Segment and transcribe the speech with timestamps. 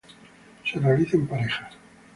[0.65, 1.77] Se realiza en parejas.